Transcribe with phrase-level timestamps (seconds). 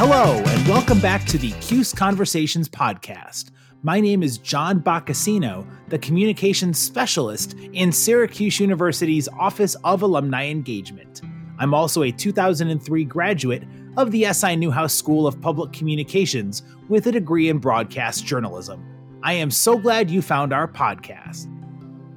[0.00, 3.50] Hello, and welcome back to the CUSE Conversations podcast.
[3.82, 11.22] My name is John Boccacino, the communications specialist in Syracuse University's Office of Alumni Engagement.
[11.58, 13.64] I'm also a 2003 graduate
[13.96, 18.80] of the SI Newhouse School of Public Communications with a degree in broadcast journalism.
[19.24, 21.52] I am so glad you found our podcast.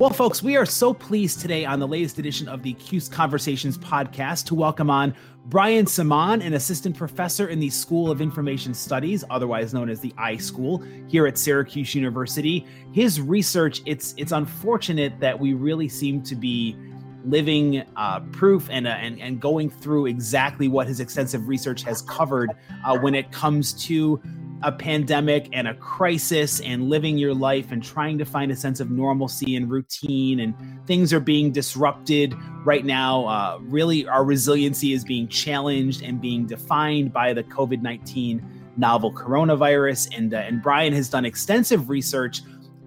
[0.02, 3.78] Well, folks, we are so pleased today on the latest edition of the CUSE Conversations
[3.78, 5.14] podcast to welcome on
[5.46, 10.10] Bryan Semaan, an assistant professor in the School of Information Studies, otherwise known as the
[10.14, 12.66] iSchool, here at Syracuse University.
[12.92, 16.76] His research, it's it's unfortunate that we really seem to be
[17.24, 22.02] living uh, proof and, uh, and and going through exactly what his extensive research has
[22.02, 22.50] covered
[22.86, 24.20] uh, when it comes to
[24.64, 28.80] a pandemic and a crisis and living your life and trying to find a sense
[28.80, 30.54] of normalcy and routine and
[30.86, 36.46] things are being disrupted right now uh, really our resiliency is being challenged and being
[36.46, 38.42] defined by the covid-19
[38.78, 40.16] novel coronavirus.
[40.18, 42.42] And uh, and brian has done extensive research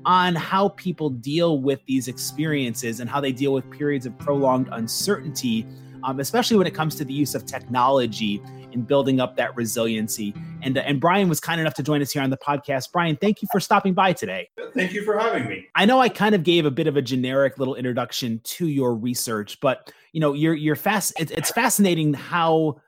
[0.05, 4.69] on how people deal with these experiences and how they deal with periods of prolonged
[4.73, 5.67] uncertainty
[6.05, 10.35] um, especially when it comes to the use of technology in building up that resiliency.
[10.63, 12.93] And, uh, and Brian was kind enough to join us here on the podcast.
[12.93, 14.51] Brian, thank you for stopping by today.
[14.75, 15.69] Thank you for having me.
[15.75, 18.95] I know I kind of gave a bit of a generic little introduction to your
[18.95, 21.13] research, but you know, you're you're fast.
[21.19, 22.81] It's, it's fascinating how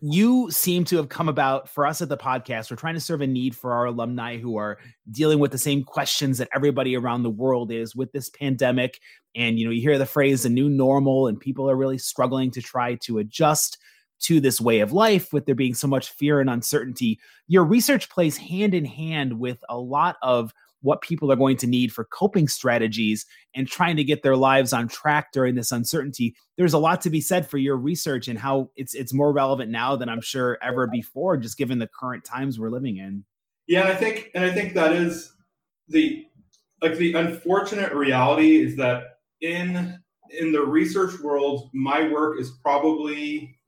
[0.00, 2.70] you seem to have come about for us at the podcast.
[2.70, 4.78] We're trying to serve a need for our alumni who are
[5.10, 9.00] dealing with the same questions that everybody around the world is with this pandemic.
[9.34, 12.50] And you know, you hear the phrase "the new normal," and people are really struggling
[12.52, 13.78] to try to adjust
[14.18, 17.20] to this way of life with there being so much fear and uncertainty.
[17.48, 21.66] Your research plays hand in hand with a lot of what people are going to
[21.66, 26.34] need for coping strategies and trying to get their lives on track during this uncertainty.
[26.56, 29.70] There's a lot to be said for your research and how it's it's more relevant
[29.70, 33.24] now than I'm sure ever before just given the current times we're living in.
[33.66, 35.32] Yeah, I think and I think that is
[35.88, 36.26] the
[36.82, 39.98] like the unfortunate reality is that in
[40.38, 43.58] in the research world my work is probably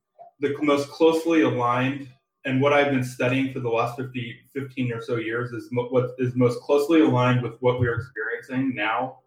[0.41, 2.08] the most closely aligned
[2.44, 5.88] and what I've been studying for the last 50, 15 or so years is mo-
[5.91, 9.19] what is most closely aligned with what we're experiencing now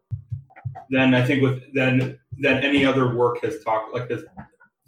[0.90, 4.24] than I think with than than any other work has talked like has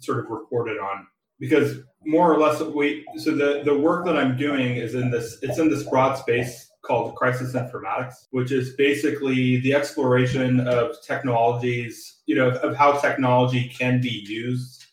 [0.00, 1.06] sort of reported on.
[1.38, 5.38] Because more or less we so the the work that I'm doing is in this
[5.42, 12.20] it's in this broad space called crisis informatics which is basically the exploration of technologies
[12.26, 14.83] you know of how technology can be used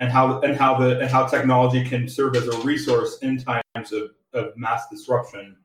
[0.00, 3.92] and how and how the and how technology can serve as a resource in times
[3.92, 5.56] of, of mass disruption.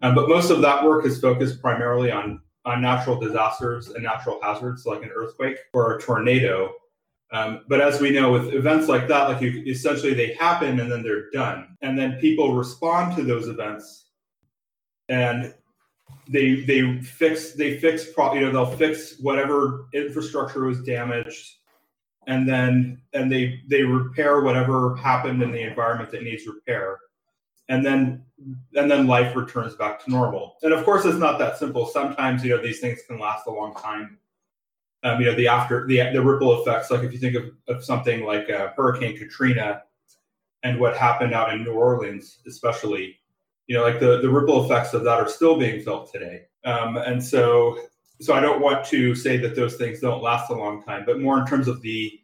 [0.00, 4.38] Um, but most of that work is focused primarily on on natural disasters and natural
[4.42, 6.72] hazards like an earthquake or a tornado.
[7.30, 10.90] Um, but as we know, with events like that, like you, essentially they happen and
[10.90, 14.06] then they're done, and then people respond to those events,
[15.10, 15.52] and
[16.26, 21.57] they they fix they fix you know they'll fix whatever infrastructure was damaged
[22.28, 26.98] and then and they they repair whatever happened in the environment that needs repair.
[27.70, 28.22] And then
[28.74, 30.56] and then life returns back to normal.
[30.62, 31.86] And of course it's not that simple.
[31.86, 34.18] Sometimes you know these things can last a long time.
[35.04, 37.84] Um, you know the after the the ripple effects like if you think of, of
[37.84, 39.84] something like uh, hurricane katrina
[40.64, 43.16] and what happened out in new orleans especially
[43.68, 46.46] you know like the the ripple effects of that are still being felt today.
[46.64, 47.78] Um, and so
[48.20, 51.20] so I don't want to say that those things don't last a long time, but
[51.20, 52.20] more in terms of the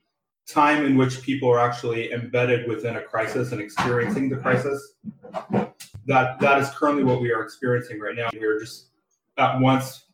[0.46, 4.94] time in which people are actually embedded within a crisis and experiencing the crisis.
[6.06, 8.28] That that is currently what we are experiencing right now.
[8.32, 8.88] We are just
[9.38, 10.04] at once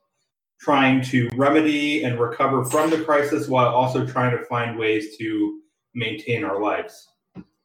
[0.60, 5.60] trying to remedy and recover from the crisis while also trying to find ways to
[5.94, 7.08] maintain our lives.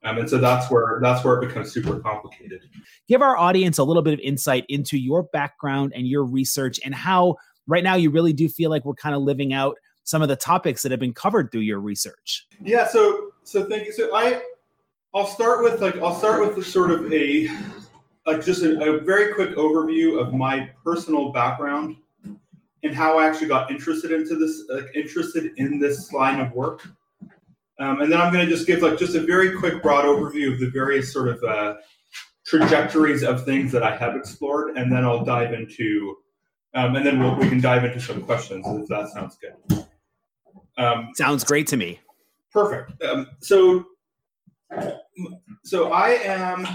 [0.03, 2.61] Um, and so that's where that's where it becomes super complicated.
[3.07, 6.95] Give our audience a little bit of insight into your background and your research and
[6.95, 7.35] how
[7.67, 10.35] right now you really do feel like we're kind of living out some of the
[10.35, 12.47] topics that have been covered through your research.
[12.61, 13.93] Yeah, so so thank you.
[13.93, 14.41] So I
[15.13, 17.49] I'll start with like I'll start with the sort of a
[18.25, 21.97] like just a, a very quick overview of my personal background
[22.83, 26.87] and how I actually got interested into this like interested in this line of work.
[27.79, 30.53] Um, and then I'm going to just give like just a very quick broad overview
[30.53, 31.75] of the various sort of uh,
[32.45, 36.15] trajectories of things that I have explored, and then I'll dive into
[36.75, 39.85] um, and then we'll, we can dive into some questions if that sounds good.
[40.77, 41.99] Um, Sounds great to me.
[42.51, 43.01] Perfect.
[43.01, 43.85] Um, so,
[45.63, 46.67] so I am,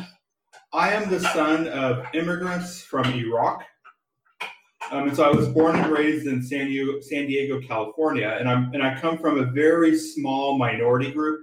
[0.72, 3.62] I am the son of immigrants from Iraq.
[4.90, 8.48] Um, and so I was born and raised in San Diego, San Diego, California, and
[8.48, 11.42] I'm and I come from a very small minority group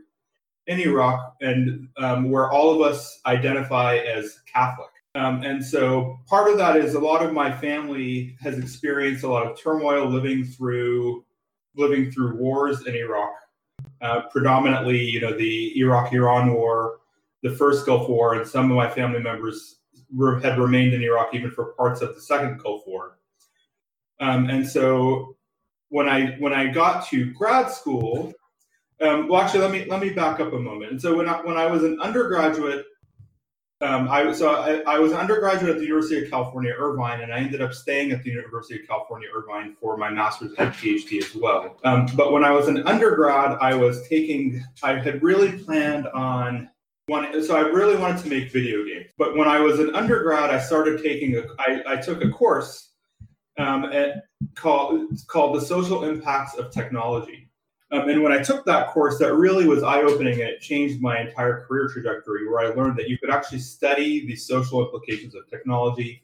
[0.65, 4.89] in Iraq, and um, where all of us identify as Catholic.
[5.17, 9.27] Um, and so part of that is a lot of my family has experienced a
[9.27, 11.25] lot of turmoil living through
[11.75, 13.33] living through wars in Iraq.
[13.99, 16.99] Uh, predominantly, you know, the Iraq-Iran War,
[17.41, 19.79] the first Gulf War, and some of my family members
[20.13, 23.17] were, had remained in Iraq even for parts of the second Gulf War.
[24.19, 25.35] Um, and so
[25.89, 28.33] when I when I got to grad school,
[29.01, 30.91] um, well, actually, let me let me back up a moment.
[30.91, 32.85] And so when I, when I was an undergraduate,
[33.81, 37.31] um, I so I, I, was an undergraduate at the University of California, Irvine, and
[37.31, 41.23] I ended up staying at the University of California, Irvine for my master's and PhD
[41.23, 41.77] as well.
[41.83, 46.69] Um, but when I was an undergrad, I was taking I had really planned on
[47.09, 49.05] so I really wanted to make video games.
[49.17, 52.93] But when I was an undergrad, I started taking a I, I took a course
[53.59, 54.23] um, at,
[54.55, 57.46] called called the social impacts of technology
[57.91, 61.01] um, and when I took that course, that really was eye opening and it changed
[61.01, 65.35] my entire career trajectory, where I learned that you could actually study the social implications
[65.35, 66.23] of technology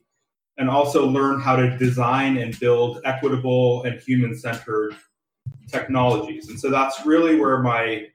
[0.57, 4.95] and also learn how to design and build equitable and human centered
[5.69, 6.50] technologies.
[6.50, 8.07] And so that's really where my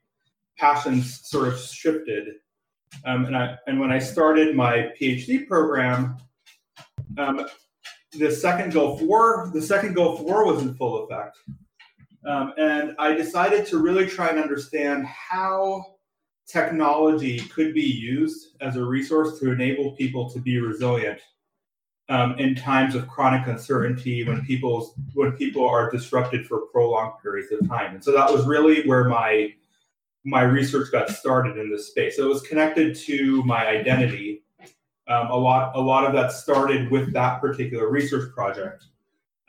[0.58, 2.34] passions sort of shifted.
[3.06, 6.18] Um, and, I, and when I started my PhD program,
[7.16, 7.46] um,
[8.12, 11.38] the second Gulf War, the second Gulf War was in full effect.
[12.24, 15.84] Um, and I decided to really try and understand how
[16.46, 21.20] technology could be used as a resource to enable people to be resilient
[22.08, 27.52] um, in times of chronic uncertainty when people when people are disrupted for prolonged periods
[27.52, 27.94] of time.
[27.94, 29.52] And so that was really where my
[30.24, 32.16] my research got started in this space.
[32.16, 34.42] So it was connected to my identity.
[35.06, 38.84] Um, a lot a lot of that started with that particular research project.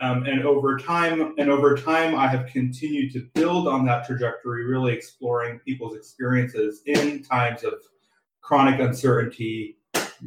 [0.01, 4.66] Um, and over time, and over time, I have continued to build on that trajectory,
[4.66, 7.74] really exploring people's experiences in times of
[8.42, 9.78] chronic uncertainty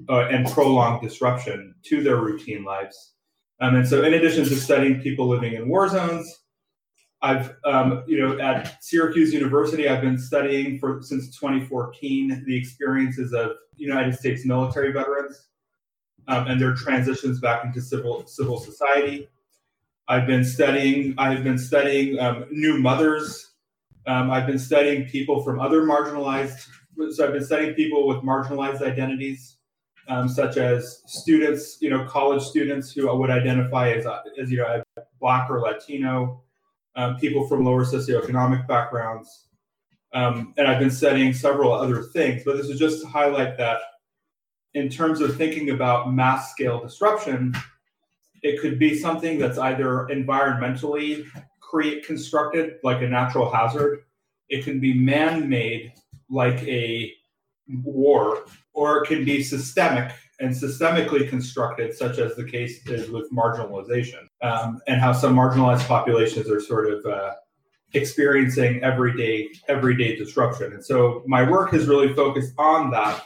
[0.09, 3.15] uh, and prolonged disruption to their routine lives.
[3.61, 6.41] Um, and so, in addition to studying people living in war zones,
[7.23, 13.33] I've, um, you know, at Syracuse University, I've been studying for since 2014 the experiences
[13.33, 15.49] of United States military veterans
[16.29, 19.29] um, and their transitions back into civil civil society.
[20.09, 21.15] I've been studying.
[21.19, 23.53] I've been studying um, new mothers.
[24.07, 26.67] Um, I've been studying people from other marginalized.
[27.13, 29.57] So I've been studying people with marginalized identities,
[30.09, 34.07] um, such as students, you know, college students who would identify as,
[34.39, 34.83] as you know,
[35.21, 36.43] black or Latino,
[36.97, 39.49] um, people from lower socioeconomic backgrounds,
[40.13, 42.43] um, and I've been studying several other things.
[42.45, 43.79] But this is just to highlight that,
[44.75, 47.55] in terms of thinking about mass scale disruption,
[48.43, 51.27] it could be something that's either environmentally
[51.61, 54.01] create constructed, like a natural hazard.
[54.49, 55.93] It can be man-made,
[56.29, 57.13] like a
[57.85, 58.45] war,
[58.75, 64.27] or it can be systemic and systemically constructed, such as the case is with marginalization,
[64.43, 67.35] um, and how some marginalized populations are sort of uh,
[67.95, 70.73] experiencing everyday everyday disruption.
[70.73, 73.23] And so my work has really focused on that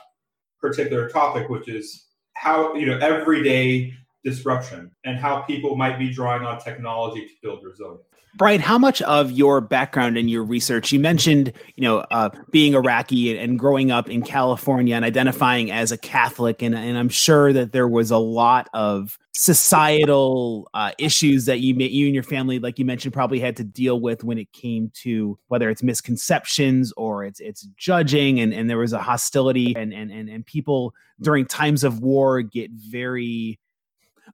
[0.60, 3.94] particular topic, which is how you know everyday
[4.26, 8.02] disruption and how people might be drawing on technology to build resilience.
[8.34, 12.74] Brian, how much of your background and your research, you mentioned, you know, uh, being
[12.74, 17.54] Iraqi and growing up in California and identifying as a Catholic, and, and I'm sure
[17.54, 22.58] that there was a lot of societal uh, issues that you, you and your family,
[22.58, 26.92] like you mentioned, probably had to deal with when it came to whether it's misconceptions
[26.96, 30.92] or it's it's judging, and, and there was a hostility, and and and, and people
[31.22, 33.58] during times of war get very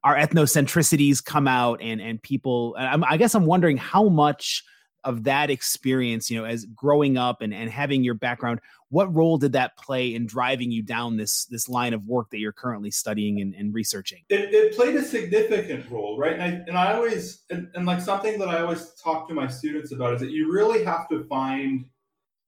[0.03, 4.63] our ethnocentricities come out and and people I'm, i guess i'm wondering how much
[5.03, 9.39] of that experience you know as growing up and, and having your background what role
[9.39, 12.91] did that play in driving you down this this line of work that you're currently
[12.91, 14.21] studying and, and researching?
[14.29, 16.33] It, it, played a significant role right?
[16.33, 19.47] And i, and I always and, and like something that i always talk to my
[19.47, 21.85] students about is that you really have to find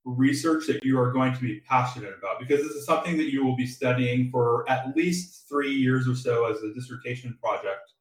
[0.06, 3.44] research that you are going to be passionate about because this is something that you
[3.44, 7.92] will be studying for at least three years or so as a dissertation project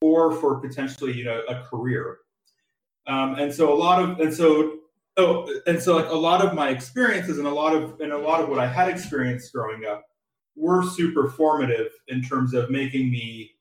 [0.00, 2.18] or for potentially you know a career.
[3.08, 4.78] Um, and so a lot of and so
[5.16, 8.18] oh and so like a lot of my experiences and a lot of and a
[8.18, 10.04] lot of what i had experienced growing up
[10.56, 13.55] were super formative in terms of making me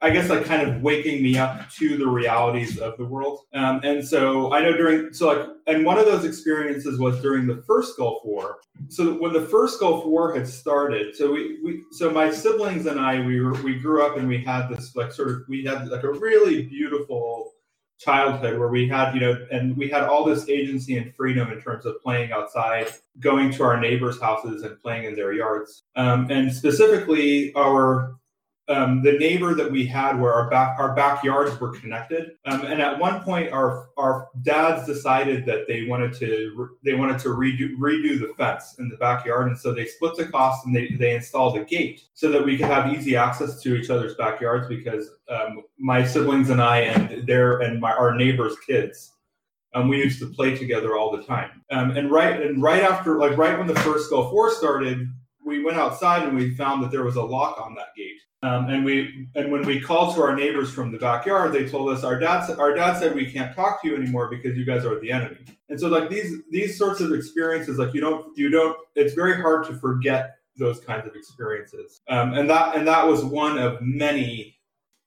[0.00, 3.40] I guess like kind of waking me up to the realities of the world.
[3.52, 7.46] Um, and so I know during so like and one of those experiences was during
[7.46, 8.58] the first Gulf War.
[8.88, 13.00] So when the first Gulf War had started, so we, we so my siblings and
[13.00, 15.88] I we were we grew up and we had this like sort of we had
[15.88, 17.52] like a really beautiful
[17.98, 21.60] childhood where we had, you know, and we had all this agency and freedom in
[21.60, 22.86] terms of playing outside,
[23.18, 25.82] going to our neighbors' houses and playing in their yards.
[25.96, 28.17] Um, and specifically, our
[28.68, 32.32] um, the neighbor that we had where our back our backyards were connected.
[32.44, 37.18] Um, and at one point our our dads decided that they wanted to they wanted
[37.20, 39.48] to redo redo the fence in the backyard.
[39.48, 42.58] And so they split the cost and they, they installed a gate so that we
[42.58, 47.26] could have easy access to each other's backyards because um, my siblings and I and
[47.26, 49.12] their and my our neighbors kids
[49.74, 51.62] um, we used to play together all the time.
[51.70, 55.08] Um, and right and right after like right when the first Gulf War started
[55.44, 58.07] we went outside and we found that there was a lock on that gate
[58.42, 61.90] um, and we and when we called to our neighbors from the backyard, they told
[61.90, 64.84] us our dad our dad said we can't talk to you anymore because you guys
[64.84, 65.38] are the enemy.
[65.68, 69.40] And so like these these sorts of experiences, like you don't you don't it's very
[69.40, 72.00] hard to forget those kinds of experiences.
[72.08, 74.56] Um, and that and that was one of many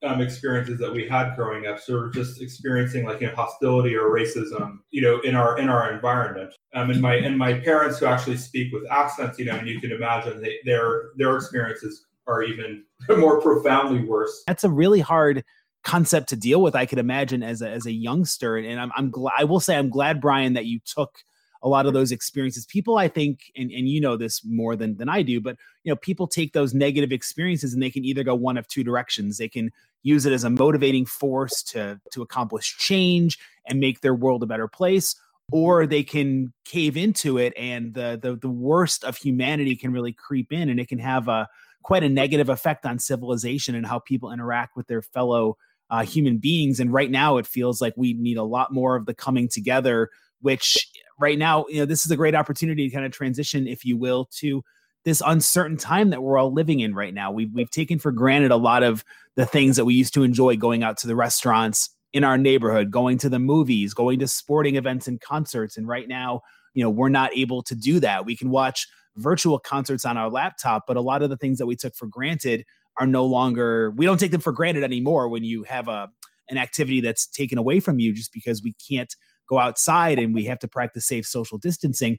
[0.03, 1.79] um, experiences that we had growing up.
[1.79, 5.93] So just experiencing like you know hostility or racism, you know, in our in our
[5.93, 6.53] environment.
[6.73, 9.79] Um, and my and my parents who actually speak with accents, you know, and you
[9.79, 12.83] can imagine they, their their experiences are even
[13.17, 14.43] more profoundly worse.
[14.47, 15.43] That's a really hard
[15.83, 16.75] concept to deal with.
[16.75, 19.33] I could imagine as a as a youngster, and I'm I'm glad.
[19.37, 21.19] I will say I'm glad, Brian, that you took
[21.63, 22.65] a lot of those experiences.
[22.65, 25.91] People, I think, and and you know this more than than I do, but you
[25.91, 29.37] know, people take those negative experiences and they can either go one of two directions.
[29.37, 29.71] They can
[30.03, 34.47] use it as a motivating force to to accomplish change and make their world a
[34.47, 35.15] better place
[35.51, 40.13] or they can cave into it and the, the the worst of humanity can really
[40.13, 41.47] creep in and it can have a
[41.83, 45.57] quite a negative effect on civilization and how people interact with their fellow
[45.89, 46.79] uh, human beings.
[46.79, 50.09] And right now, it feels like we need a lot more of the coming together.
[50.41, 53.85] Which right now, you know, this is a great opportunity to kind of transition, if
[53.85, 54.63] you will, to
[55.03, 57.31] this uncertain time that we're all living in right now.
[57.31, 59.03] We've we've taken for granted a lot of
[59.35, 62.91] the things that we used to enjoy going out to the restaurants in our neighborhood,
[62.91, 65.77] going to the movies, going to sporting events and concerts.
[65.77, 66.41] And right now,
[66.73, 68.25] you know, we're not able to do that.
[68.25, 71.65] We can watch virtual concerts on our laptop, but a lot of the things that
[71.65, 72.65] we took for granted
[72.99, 76.09] are no longer we don't take them for granted anymore when you have a
[76.49, 79.15] an activity that's taken away from you just because we can't
[79.47, 82.17] go outside and we have to practice safe social distancing.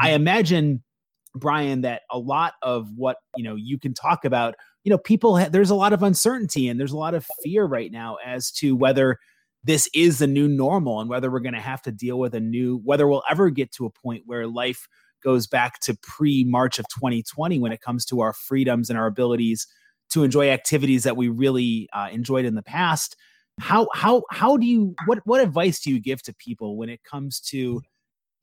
[0.00, 0.16] I mm-hmm.
[0.16, 0.82] imagine
[1.34, 5.38] Brian that a lot of what, you know, you can talk about, you know, people
[5.38, 8.50] ha- there's a lot of uncertainty and there's a lot of fear right now as
[8.52, 9.18] to whether
[9.64, 12.40] this is the new normal and whether we're going to have to deal with a
[12.40, 14.88] new whether we'll ever get to a point where life
[15.22, 19.06] goes back to pre March of 2020 when it comes to our freedoms and our
[19.06, 19.66] abilities
[20.10, 23.16] to enjoy activities that we really uh, enjoyed in the past.
[23.60, 27.00] How how how do you what what advice do you give to people when it
[27.04, 27.82] comes to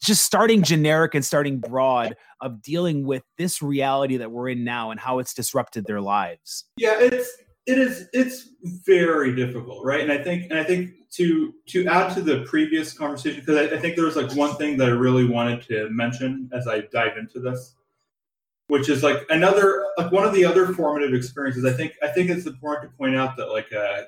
[0.04, 4.92] just starting generic and starting broad of dealing with this reality that we're in now
[4.92, 6.66] and how it's disrupted their lives?
[6.78, 7.30] Yeah, it's
[7.70, 8.50] it is it's
[8.86, 10.02] very difficult right?
[10.02, 13.76] And i think and i think to to add to the previous conversation because I,
[13.76, 16.82] I, think there was like one thing that i really wanted to mention as i
[16.82, 17.76] dive into this
[18.68, 21.66] which is like another like one of the other formative experiences.
[21.66, 24.04] I think i think it's important to point out that like uh,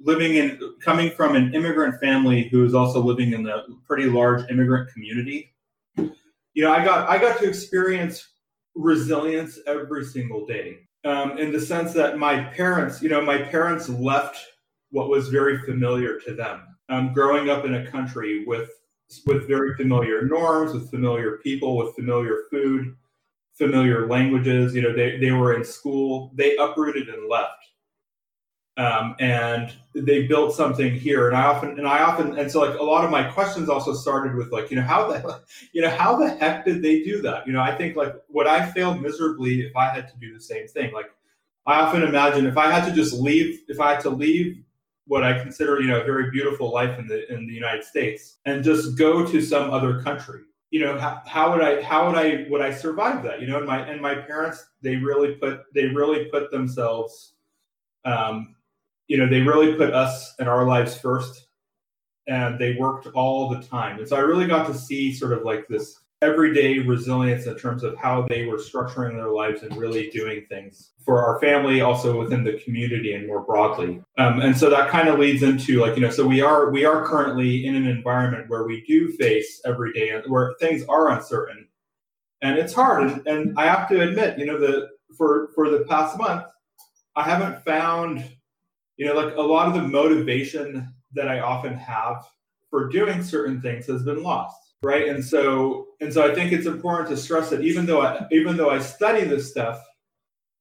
[0.00, 4.48] living in coming from an immigrant family who is also living in a pretty large
[4.50, 5.52] immigrant community
[5.96, 8.28] you know i got i got to experience
[8.74, 13.88] resilience every single day um, in the sense that my parents, you know, my parents
[13.88, 14.38] left
[14.90, 16.62] what was very familiar to them.
[16.88, 18.70] Um, growing up in a country with
[19.24, 22.96] with very familiar norms, with familiar people, with familiar food,
[23.54, 24.74] familiar languages.
[24.74, 27.64] You know, they, they were in school, they uprooted and left.
[28.78, 31.28] Um, and they built something here.
[31.28, 33.94] And I often, and I often, and so like a lot of my questions also
[33.94, 35.40] started with like, you know, how the,
[35.72, 37.46] you know, how the heck did they do that?
[37.46, 40.40] You know, I think like would I fail miserably if I had to do the
[40.40, 40.92] same thing?
[40.92, 41.10] Like,
[41.66, 44.62] I often imagine if I had to just leave, if I had to leave
[45.06, 48.36] what I consider, you know, a very beautiful life in the in the United States
[48.44, 52.18] and just go to some other country, you know, how, how would I how would
[52.18, 53.40] I would I survive that?
[53.40, 57.34] You know, and my and my parents they really put they really put themselves
[58.04, 58.55] um,
[59.08, 61.46] you know, they really put us and our lives first
[62.26, 63.98] and they worked all the time.
[63.98, 67.84] And so I really got to see sort of like this everyday resilience in terms
[67.84, 72.18] of how they were structuring their lives and really doing things for our family, also
[72.18, 74.02] within the community and more broadly.
[74.18, 76.84] Um, and so that kind of leads into like, you know, so we are we
[76.84, 81.68] are currently in an environment where we do face every day where things are uncertain.
[82.42, 83.02] And it's hard.
[83.02, 86.44] And, and I have to admit, you know, the for for the past month,
[87.14, 88.24] I haven't found
[88.96, 92.24] you know, like a lot of the motivation that I often have
[92.70, 95.08] for doing certain things has been lost, right?
[95.08, 98.56] And so, and so I think it's important to stress that even though I, even
[98.56, 99.82] though I study this stuff,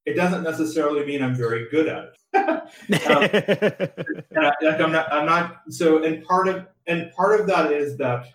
[0.05, 2.15] it doesn't necessarily mean I'm very good at it.
[2.35, 3.23] um,
[4.31, 5.61] and I, like I'm not, I'm not.
[5.69, 8.27] So, and part of and part of that is that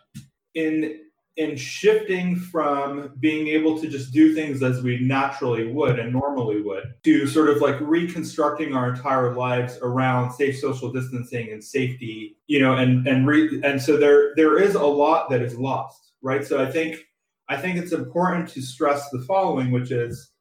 [0.54, 1.00] in
[1.40, 6.60] in shifting from being able to just do things as we naturally would and normally
[6.60, 12.36] would to sort of like reconstructing our entire lives around safe social distancing and safety
[12.46, 16.12] you know and and re, and so there there is a lot that is lost
[16.20, 16.44] right?
[16.44, 17.06] So i think
[17.48, 20.32] i think it's important to stress the following which is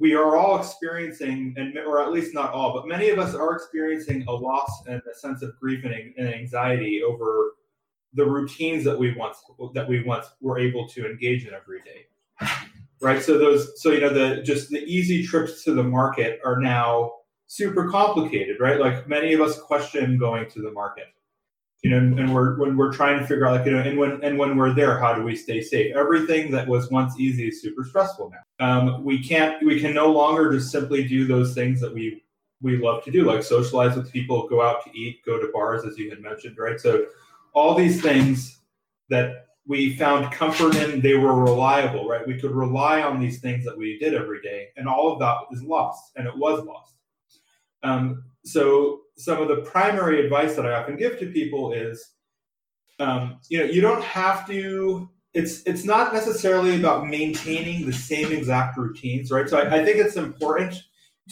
[0.00, 3.54] we are all experiencing and or at least not all but many of us are
[3.54, 7.52] experiencing a loss and a sense of grief and anxiety over
[8.14, 9.38] the routines that we once
[9.74, 12.06] that we once were able to engage in every day.
[13.00, 13.22] Right?
[13.22, 17.12] So those so you know the just the easy trips to the market are now
[17.46, 18.80] super complicated right?
[18.80, 21.06] Like many of us question going to the market.
[21.84, 24.20] You know and we're when we're trying to figure out like you know and when
[24.24, 25.94] and when we're there how do we stay safe?
[25.94, 28.66] Everything that was once easy is super stressful now.
[28.66, 32.24] Um, we can't we can no longer just simply do those things that we
[32.60, 35.84] we love to do like socialize with people go out to eat go to bars
[35.84, 36.80] as you had mentioned right?
[36.80, 37.06] So
[37.54, 38.60] all these things
[39.10, 42.26] that we found comfort in, they were reliable, right?
[42.26, 45.36] We could rely on these things that we did every day, and all of that
[45.52, 46.94] is lost, and it was lost.
[47.82, 52.12] Um, so, some of the primary advice that I often give to people is,
[52.98, 55.08] um, you know, you don't have to.
[55.34, 59.48] It's it's not necessarily about maintaining the same exact routines, right?
[59.48, 60.82] So, I, I think it's important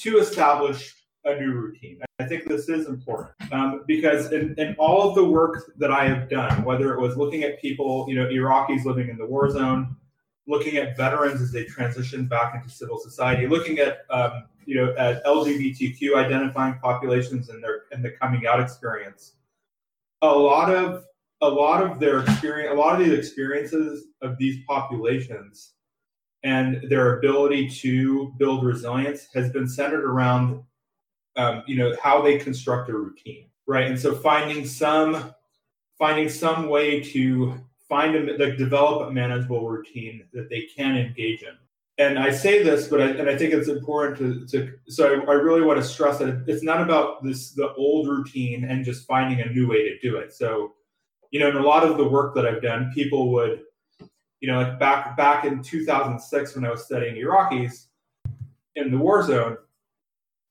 [0.00, 0.94] to establish
[1.26, 2.00] a new routine.
[2.18, 6.08] I think this is important um, because in, in, all of the work that I
[6.08, 9.50] have done, whether it was looking at people, you know, Iraqis living in the war
[9.50, 9.96] zone,
[10.46, 14.94] looking at veterans as they transition back into civil society, looking at um, you know
[14.96, 19.34] at LGBTQ identifying populations and their and the coming out experience,
[20.22, 21.04] a lot of
[21.42, 25.72] a lot of their experience, a lot of these experiences of these populations
[26.44, 30.62] and their ability to build resilience has been centered around
[31.36, 33.86] um, you know how they construct a routine right?
[33.86, 35.32] And so finding some
[35.98, 37.54] finding some way to
[37.88, 41.54] find a like develop a manageable routine that they can engage in.
[41.98, 45.30] And i say this but I, and i think it's important to, to so I,
[45.30, 49.06] I really want to stress that it's not about this the old routine and just
[49.06, 50.34] finding a new way to do it.
[50.34, 50.74] So
[51.30, 53.62] you know in a lot of the work that i've done people would
[54.40, 57.86] you know like back back in 2006 when i was studying iraqis
[58.76, 59.56] in the war zone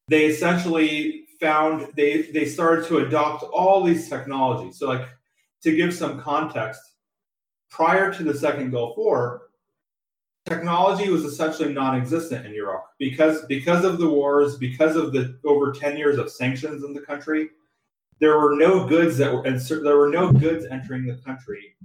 [0.07, 4.77] they essentially found they they started to adopt all these technologies.
[4.77, 5.07] So like
[5.63, 6.81] to give some context,
[7.69, 9.49] prior to the second Gulf War,
[10.45, 15.71] technology was essentially non-existent in Iraq because because of the wars, because of the over
[15.71, 17.49] 10 years of sanctions in the country,
[18.19, 21.75] there were no goods that were and there were no goods entering the country.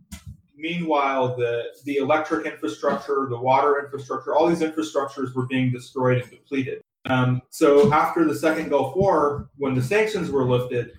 [0.56, 6.30] Meanwhile, the the electric infrastructure, the water infrastructure, all these infrastructures were being destroyed and
[6.30, 6.82] depleted.
[7.06, 10.92] Um, so after the second Gulf War, when the sanctions were lifted,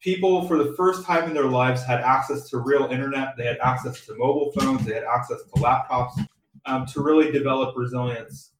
[0.00, 3.34] people for the first time in their lives had access to real internet.
[3.36, 4.84] They had access to mobile phones.
[4.84, 6.26] They had access to laptops
[6.66, 8.52] um, to really develop resilience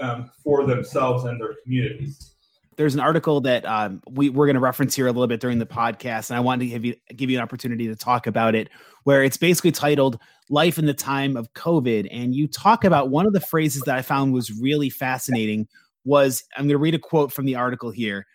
[0.00, 2.32] um, for themselves and their communities.
[2.76, 5.58] There's an article that um, we, we're going to reference here a little bit during
[5.58, 8.56] the podcast, and I wanted to give you give you an opportunity to talk about
[8.56, 8.68] it.
[9.04, 10.18] Where it's basically titled
[10.50, 13.96] "Life in the Time of COVID," and you talk about one of the phrases that
[13.96, 15.68] I found was really fascinating,
[16.04, 18.26] was I'm going to read a quote from the article here.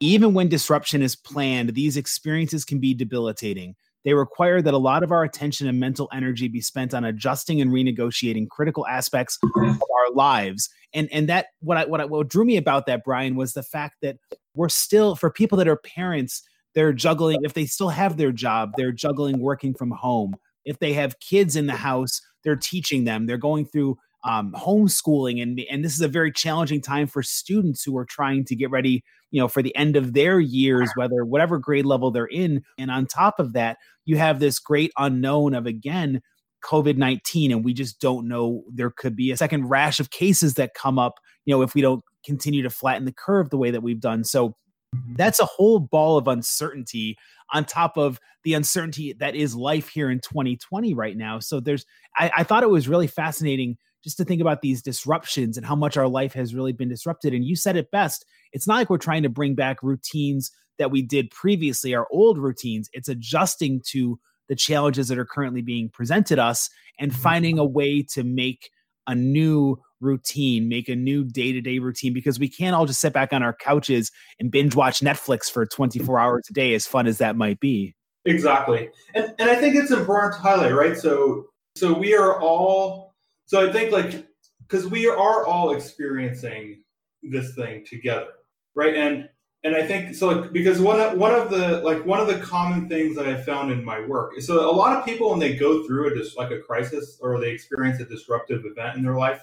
[0.00, 3.74] Even when disruption is planned, these experiences can be debilitating.
[4.04, 7.60] They require that a lot of our attention and mental energy be spent on adjusting
[7.60, 10.70] and renegotiating critical aspects of our lives.
[10.94, 13.62] And and that what I, what I, what drew me about that Brian was the
[13.62, 14.16] fact that
[14.54, 16.42] we're still for people that are parents,
[16.74, 20.36] they're juggling if they still have their job, they're juggling working from home.
[20.64, 23.26] If they have kids in the house, they're teaching them.
[23.26, 27.84] They're going through um, homeschooling and and this is a very challenging time for students
[27.84, 31.24] who are trying to get ready you know for the end of their years whether
[31.24, 32.62] whatever grade level they're in.
[32.78, 36.20] And on top of that you have this great unknown of again
[36.64, 40.74] covid-19 and we just don't know there could be a second rash of cases that
[40.74, 43.82] come up you know if we don't continue to flatten the curve the way that
[43.82, 44.24] we've done.
[44.24, 44.50] So
[44.94, 45.14] mm-hmm.
[45.16, 47.16] that's a whole ball of uncertainty
[47.52, 51.38] on top of the uncertainty that is life here in 2020 right now.
[51.38, 51.84] So there's
[52.16, 55.74] I, I thought it was really fascinating just to think about these disruptions and how
[55.74, 57.34] much our life has really been disrupted.
[57.34, 58.24] And you said it best.
[58.52, 62.38] It's not like we're trying to bring back routines that we did previously, our old
[62.38, 62.88] routines.
[62.92, 67.20] It's adjusting to the challenges that are currently being presented us and mm-hmm.
[67.20, 68.70] finding a way to make
[69.06, 73.00] a new routine, make a new day to day routine because we can't all just
[73.00, 76.86] sit back on our couches and binge watch Netflix for 24 hours a day, as
[76.86, 77.94] fun as that might be.
[78.24, 78.90] Exactly.
[79.14, 80.96] And, and I think it's important to highlight, right?
[80.96, 83.07] So, so we are all
[83.48, 84.26] so I think like
[84.60, 86.82] because we are all experiencing
[87.22, 88.28] this thing together,
[88.74, 88.94] right?
[88.94, 89.30] And
[89.64, 92.40] and I think so like, because one of, one of the like one of the
[92.40, 95.38] common things that I found in my work is so a lot of people when
[95.38, 99.02] they go through a dis, like a crisis or they experience a disruptive event in
[99.02, 99.42] their life,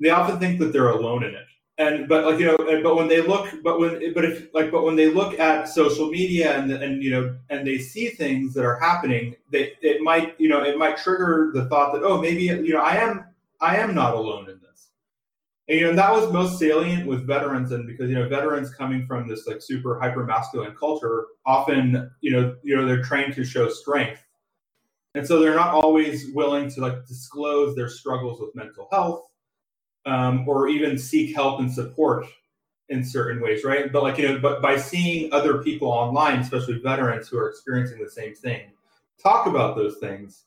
[0.00, 1.46] they often think that they're alone in it.
[1.78, 4.70] And but like you know, and, but when they look, but when but if like
[4.70, 8.52] but when they look at social media and and you know and they see things
[8.52, 12.20] that are happening, they it might you know it might trigger the thought that oh
[12.20, 13.24] maybe you know I am
[13.60, 14.90] I am not alone in this.
[15.68, 19.04] And, you know, that was most salient with veterans, and because you know, veterans coming
[19.06, 23.44] from this like super hyper masculine culture, often you know, you know, they're trained to
[23.44, 24.24] show strength,
[25.14, 29.28] and so they're not always willing to like disclose their struggles with mental health,
[30.04, 32.26] um, or even seek help and support
[32.88, 33.92] in certain ways, right?
[33.92, 38.02] But like you know, but by seeing other people online, especially veterans who are experiencing
[38.02, 38.70] the same thing,
[39.20, 40.44] talk about those things,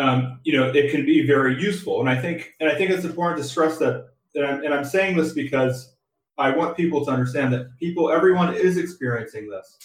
[0.00, 2.00] um, you know, it can be very useful.
[2.00, 4.84] And I think, and I think it's important to stress that and I'm, and I'm
[4.84, 5.96] saying this because
[6.38, 9.78] I want people to understand that people, everyone is experiencing this.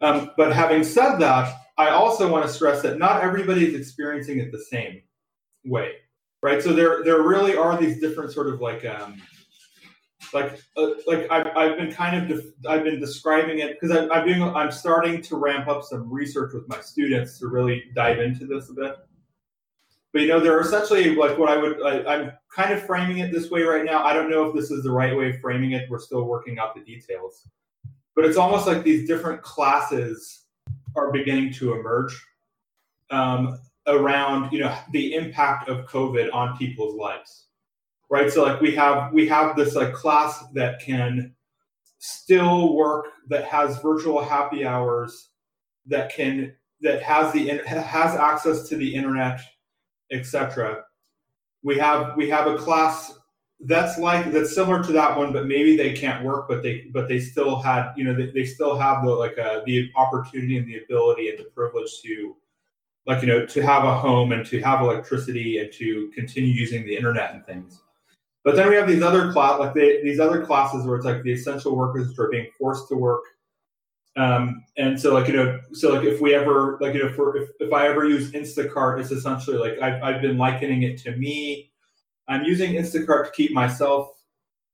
[0.00, 4.38] Um, but having said that, I also want to stress that not everybody is experiencing
[4.38, 5.02] it the same
[5.64, 5.92] way,
[6.42, 6.62] right?
[6.62, 9.20] So there, there really are these different sort of like, um,
[10.34, 14.10] like, uh, like I've, I've been kind of, def- I've been describing it because I'm,
[14.12, 18.18] I'm doing, I'm starting to ramp up some research with my students to really dive
[18.18, 18.96] into this a bit.
[20.12, 23.32] But you know, they're essentially like what I would, I, I'm kind of framing it
[23.32, 24.04] this way right now.
[24.04, 25.88] I don't know if this is the right way of framing it.
[25.88, 27.48] We're still working out the details.
[28.14, 30.44] But it's almost like these different classes
[30.94, 32.22] are beginning to emerge
[33.10, 37.46] um, around, you know, the impact of COVID on people's lives.
[38.10, 38.30] Right.
[38.30, 41.34] So like we have we have this like class that can
[41.98, 45.30] still work that has virtual happy hours
[45.86, 49.40] that can that has the has access to the internet
[50.12, 50.84] etc.
[51.62, 53.12] We have we have a class
[53.64, 57.08] that's like that's similar to that one, but maybe they can't work, but they but
[57.08, 60.66] they still had you know they, they still have the like uh, the opportunity and
[60.66, 62.36] the ability and the privilege to
[63.06, 66.84] like you know to have a home and to have electricity and to continue using
[66.84, 67.80] the internet and things.
[68.44, 71.22] But then we have these other class like they, these other classes where it's like
[71.22, 73.22] the essential workers who are being forced to work
[74.16, 77.36] um, and so like, you know, so like if we ever, like, you know, for,
[77.36, 81.16] if, if I ever use Instacart, it's essentially like I've, I've been likening it to
[81.16, 81.70] me.
[82.28, 84.10] I'm using Instacart to keep myself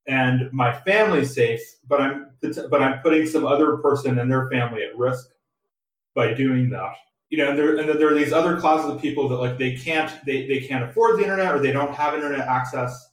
[0.07, 2.31] and my family safe, but I'm,
[2.71, 5.29] but I'm putting some other person and their family at risk
[6.15, 6.95] by doing that.
[7.31, 9.77] You know, and there, and there are these other classes of people that like they
[9.77, 13.11] can't, they, they can't afford the internet or they don't have internet access.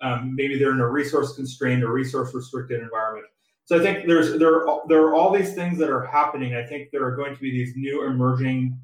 [0.00, 3.26] Um, maybe they're in a resource constrained or resource restricted environment
[3.68, 6.54] so I think there's there are, there are all these things that are happening.
[6.54, 8.78] I think there are going to be these new emerging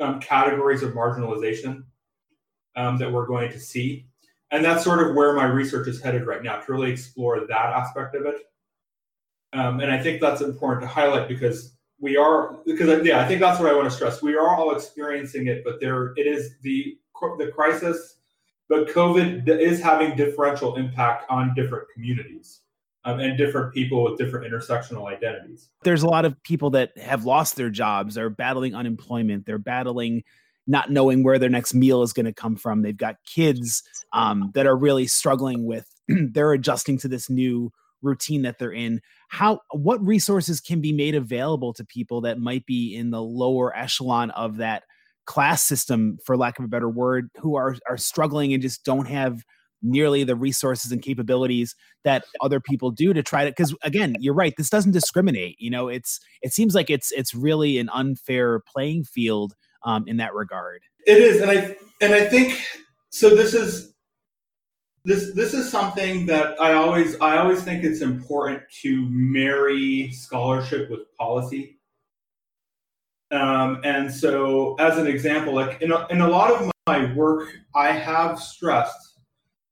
[0.00, 1.84] um, categories of marginalization
[2.74, 4.06] um, that we're going to see,
[4.50, 7.50] and that's sort of where my research is headed right now to really explore that
[7.50, 8.50] aspect of it.
[9.52, 13.40] Um, and I think that's important to highlight because we are because yeah, I think
[13.40, 14.22] that's what I want to stress.
[14.22, 16.98] We are all experiencing it, but there it is the
[17.38, 18.16] the crisis,
[18.68, 22.62] but COVID is having differential impact on different communities
[23.04, 25.70] um, and different people with different intersectional identities.
[25.82, 30.22] There's a lot of people that have lost their jobs, are battling unemployment, they're battling
[30.66, 32.82] not knowing where their next meal is going to come from.
[32.82, 33.82] They've got kids
[34.12, 39.00] um, that are really struggling with, they're adjusting to this new routine that they're in.
[39.28, 43.76] How, what resources can be made available to people that might be in the lower
[43.76, 44.84] echelon of that
[45.26, 49.06] class system, for lack of a better word, who are, are struggling and just don't
[49.06, 49.42] have
[49.82, 54.34] nearly the resources and capabilities that other people do to try to because again you're
[54.34, 58.60] right this doesn't discriminate you know it's it seems like it's it's really an unfair
[58.60, 60.82] playing field um, in that regard.
[61.06, 62.60] It is and i and i think
[63.10, 63.94] so this is
[65.04, 70.90] this this is something that i always i always think it's important to marry scholarship
[70.90, 71.78] with policy.
[73.32, 77.48] Um, and so as an example like in a, in a lot of my work
[77.74, 79.09] i have stressed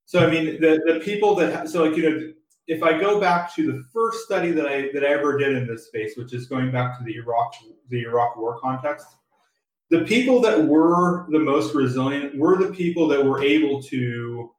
[0.08, 2.32] so I mean, the the people that so like you know,
[2.66, 5.66] if I go back to the first study that I that I ever did in
[5.66, 7.54] this space, which is going back to the Iraq
[7.90, 9.06] the Iraq War context,
[9.90, 14.50] the people that were the most resilient were the people that were able to,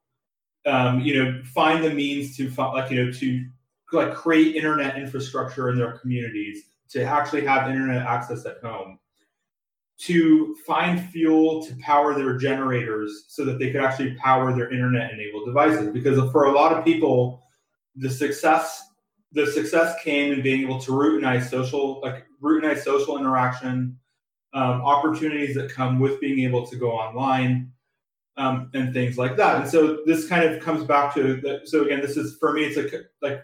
[0.67, 3.43] um, you know, find the means to like you know to
[3.91, 8.99] like create internet infrastructure in their communities to actually have internet access at home
[9.99, 15.11] to find fuel to power their generators so that they could actually power their internet
[15.11, 17.43] enabled devices because for a lot of people
[17.95, 18.87] the success
[19.33, 23.97] the success came in being able to routinize social like routinize social interaction
[24.53, 27.71] um, opportunities that come with being able to go online
[28.37, 29.61] um, and things like that.
[29.61, 32.63] And so this kind of comes back to the, so again, this is for me,
[32.63, 33.43] it's like like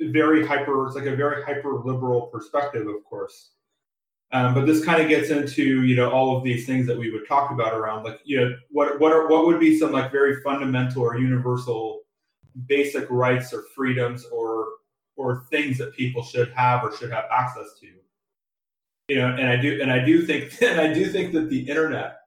[0.00, 3.50] very hyper, it's like a very hyper liberal perspective, of course.
[4.34, 7.10] Um, but this kind of gets into you know all of these things that we
[7.10, 10.10] would talk about around like you know what what are what would be some like
[10.10, 12.00] very fundamental or universal
[12.66, 14.68] basic rights or freedoms or
[15.16, 17.88] or things that people should have or should have access to?
[19.08, 21.68] You know and i do and i do think and i do think that the
[21.68, 22.20] internet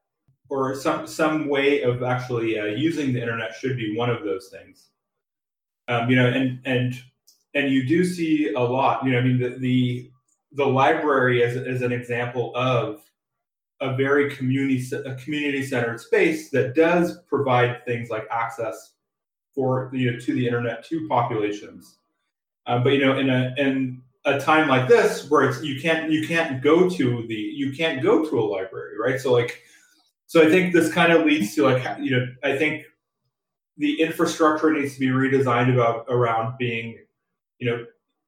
[0.50, 4.50] or some some way of actually uh, using the internet should be one of those
[4.50, 4.90] things.
[5.88, 6.94] Um, you know and and
[7.56, 10.12] and you do see a lot you know i mean the the,
[10.56, 13.02] the library as, as an example of
[13.82, 18.94] a very community a community centered space that does provide things like access
[19.54, 21.98] for you know to the internet to populations.
[22.68, 26.10] Uh, but you know in a in a time like this where it's you can't
[26.10, 29.20] you can't go to the you can't go to a library right?
[29.20, 29.62] So like
[30.28, 32.84] so i think this kind of leads to like you know i think
[33.78, 36.98] the infrastructure needs to be redesigned about around being
[37.60, 37.86] you know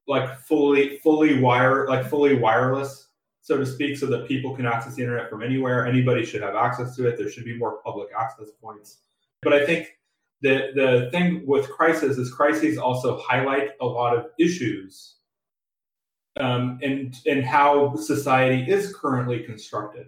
[0.08, 3.08] like fully fully wire like fully wireless
[3.40, 6.54] so to speak so that people can access the internet from anywhere anybody should have
[6.54, 8.98] access to it there should be more public access points
[9.42, 9.98] but i think
[10.40, 15.18] the the thing with crisis is crises also highlight a lot of issues
[16.38, 20.06] um, and and how society is currently constructed.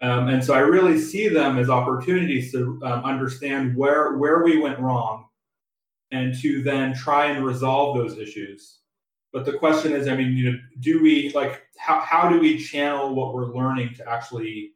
[0.00, 4.58] Um, and so I really see them as opportunities to um, understand where where we
[4.58, 5.26] went wrong,
[6.10, 8.80] and to then try and resolve those issues.
[9.34, 12.56] But the question is, I mean, you know, do we like how how do we
[12.56, 14.74] channel what we're learning to actually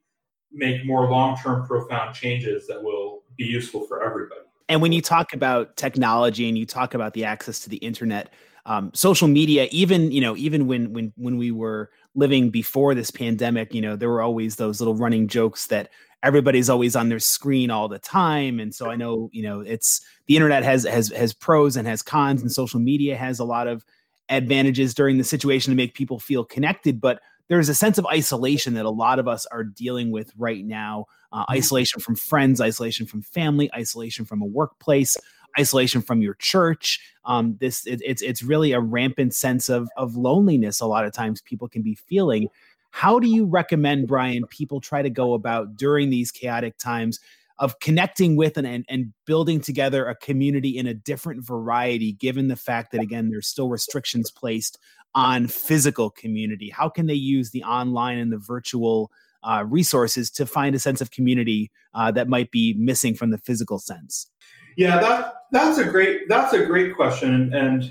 [0.50, 4.40] make more long term profound changes that will be useful for everybody?
[4.68, 8.34] And when you talk about technology and you talk about the access to the internet,
[8.66, 13.12] um, social media, even you know, even when when when we were living before this
[13.12, 15.88] pandemic, you know, there were always those little running jokes that
[16.24, 20.00] everybody's always on their screen all the time, and so I know you know it's
[20.26, 23.68] the internet has has has pros and has cons, and social media has a lot
[23.68, 23.84] of
[24.28, 28.74] advantages during the situation to make people feel connected, but there's a sense of isolation
[28.74, 31.56] that a lot of us are dealing with right now uh, mm-hmm.
[31.56, 35.16] isolation from friends, isolation from family, isolation from a workplace,
[35.58, 37.00] isolation from your church.
[37.24, 40.80] Um, this it, it's it's really a rampant sense of of loneliness.
[40.80, 42.48] A lot of times people can be feeling.
[42.90, 47.20] How do you recommend, Brian, people try to go about during these chaotic times
[47.58, 52.48] of connecting with and, and, and building together a community in a different variety, given
[52.48, 54.78] the fact that, again, there's still restrictions placed
[55.14, 56.70] on physical community?
[56.70, 59.10] How can they use the online and the virtual
[59.42, 63.38] uh, resources to find a sense of community uh, that might be missing from the
[63.38, 64.30] physical sense?
[64.76, 67.90] Yeah, that that's a great that's a great question, and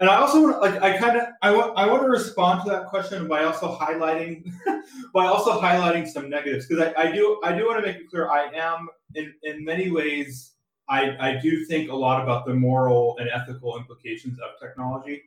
[0.00, 2.64] and I also want to like I kind of I want I want to respond
[2.64, 4.50] to that question by also highlighting
[5.14, 8.10] by also highlighting some negatives because I, I do I do want to make it
[8.10, 10.52] clear I am in in many ways
[10.88, 15.22] I I do think a lot about the moral and ethical implications of technology,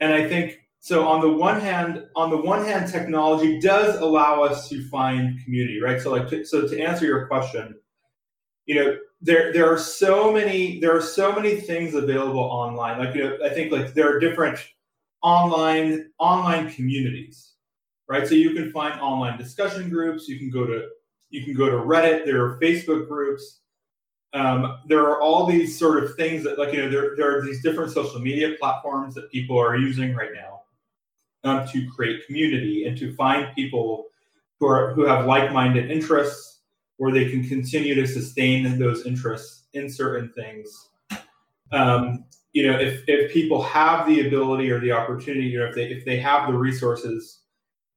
[0.00, 4.42] and I think so on the one hand on the one hand technology does allow
[4.42, 6.00] us to find community right?
[6.00, 7.74] So like to, so to answer your question
[8.66, 12.98] you know there there are so many there are so many things available online.
[12.98, 14.58] Like you know i think like there are different
[15.22, 17.50] online online communities
[18.10, 18.26] right?
[18.26, 20.28] So you can find online discussion groups.
[20.28, 20.88] You can go to
[21.30, 22.26] you can go to reddit.
[22.26, 23.60] There are facebook groups.
[24.32, 27.42] Um, there are all these sort of things that like you know there, there are
[27.42, 30.62] these different social media platforms that people are using right now
[31.44, 34.06] um, to create community and to find people
[34.58, 36.59] who are who have like-minded interests
[37.00, 40.90] where they can continue to sustain those interests in certain things.
[41.72, 45.74] Um, you know, if if people have the ability or the opportunity, you know, if
[45.74, 47.40] they if they have the resources,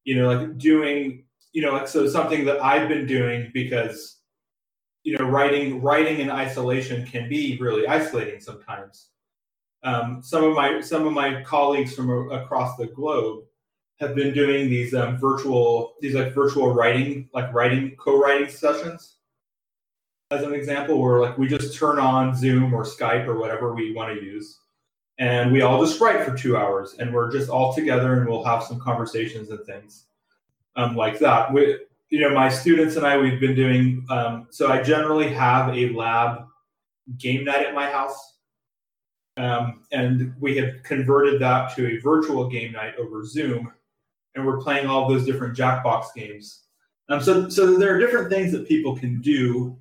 [0.06, 4.22] you know, like doing, you know, like so something that I've been doing because
[5.04, 9.10] you know writing writing in isolation can be really isolating sometimes
[9.84, 13.44] um, some of my some of my colleagues from across the globe
[14.00, 19.18] have been doing these um, virtual these like virtual writing like writing co-writing sessions.
[20.32, 23.94] As an example where like we just turn on zoom or skype or whatever we
[23.94, 24.60] want to use
[25.20, 28.44] and we all just write for two hours and we're just all together and we'll
[28.44, 30.06] have some conversations and things
[30.76, 31.54] um, like that.
[31.54, 31.78] We,
[32.10, 35.90] you know my students and i we've been doing um, so i generally have a
[35.94, 36.46] lab
[37.18, 38.34] game night at my house
[39.38, 43.72] um, and we have converted that to a virtual game night over Zoom,
[44.36, 46.64] and we're playing all those different Jackbox games.
[47.10, 49.78] Um, so, so there are different things that people can do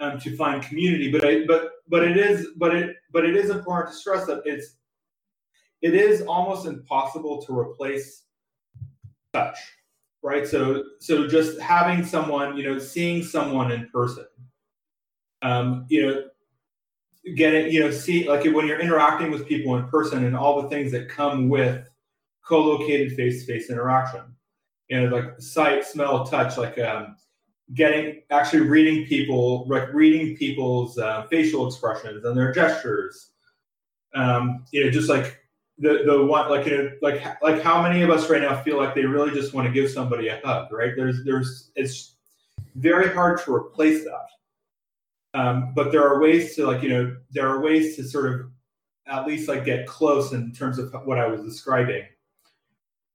[0.00, 3.50] um, to find community, but I, but but it is but it but it is
[3.50, 4.76] important to stress that it's
[5.82, 8.24] it is almost impossible to replace
[9.32, 9.56] touch,
[10.22, 10.46] right?
[10.46, 14.26] So so just having someone, you know, seeing someone in person,
[15.42, 16.24] um, you know,
[17.36, 20.68] getting, you know, see like when you're interacting with people in person and all the
[20.68, 21.88] things that come with
[22.46, 24.22] co-located face-to-face interaction.
[24.88, 27.16] You know, like sight, smell, touch, like um,
[27.72, 33.30] getting actually reading people, like reading people's uh, facial expressions and their gestures.
[34.14, 35.40] Um, you know, just like
[35.78, 38.76] the the one like you know like like how many of us right now feel
[38.76, 40.92] like they really just want to give somebody a hug, right?
[40.96, 42.16] There's there's it's
[42.76, 44.26] very hard to replace that.
[45.40, 48.50] Um, but there are ways to like you know there are ways to sort of
[49.06, 52.04] at least like get close in terms of what I was describing.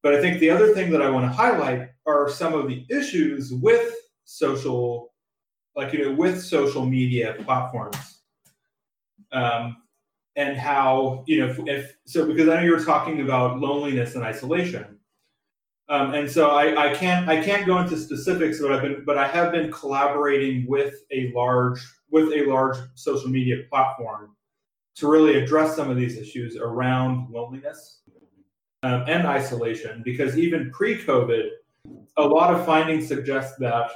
[0.01, 2.85] But I think the other thing that I want to highlight are some of the
[2.89, 5.11] issues with social,
[5.75, 8.21] like you know, with social media platforms,
[9.31, 9.77] um,
[10.35, 14.15] and how you know if, if, so because I know you were talking about loneliness
[14.15, 14.99] and isolation,
[15.89, 19.17] um, and so I, I can't I can't go into specifics, but I've been but
[19.17, 24.35] I have been collaborating with a large with a large social media platform
[24.95, 27.99] to really address some of these issues around loneliness
[28.83, 31.49] um, and isolation because even pre-COVID,
[32.17, 33.91] a lot of findings suggest that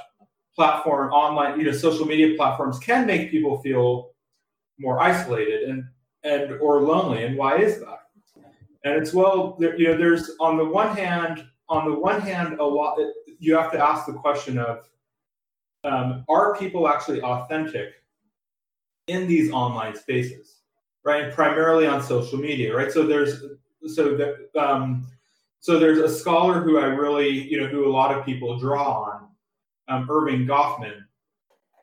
[0.54, 4.10] platform online, you know, social media platforms can make people feel
[4.78, 5.84] more isolated and
[6.24, 7.24] and or lonely.
[7.24, 8.00] And why is that?
[8.84, 12.58] And it's well, there, you know, there's on the one hand, on the one hand,
[12.60, 12.98] a lot.
[13.38, 14.88] You have to ask the question of,
[15.84, 17.94] um, are people actually authentic
[19.06, 20.60] in these online spaces,
[21.04, 21.32] right?
[21.32, 22.90] Primarily on social media, right?
[22.90, 23.42] So there's
[23.86, 25.06] so that um,
[25.60, 29.02] so there's a scholar who I really you know who a lot of people draw
[29.02, 29.28] on,
[29.88, 31.04] um, Erving Goffman,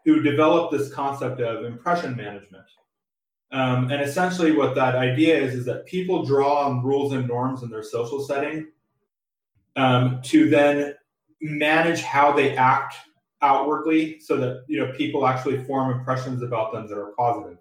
[0.06, 2.66] who developed this concept of impression management.
[3.52, 7.64] Um, and essentially, what that idea is is that people draw on rules and norms
[7.64, 8.68] in their social setting
[9.76, 10.96] um, to then
[11.42, 12.96] manage how they act
[13.42, 17.58] outwardly, so that you know people actually form impressions about them that are positive.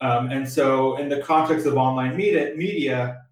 [0.00, 3.22] Um, and so, in the context of online media, media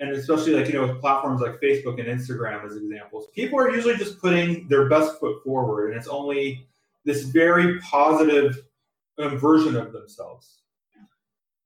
[0.00, 3.70] and especially like you know with platforms like Facebook and Instagram as examples, people are
[3.70, 6.66] usually just putting their best foot forward, and it's only
[7.04, 8.58] this very positive
[9.18, 10.60] version of themselves.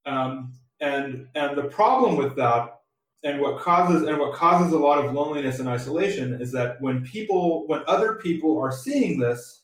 [0.06, 2.80] Um, and and the problem with that,
[3.24, 7.04] and what causes and what causes a lot of loneliness and isolation is that when
[7.04, 9.62] people, when other people are seeing this,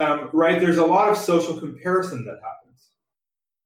[0.00, 2.61] um, right, there's a lot of social comparison that happens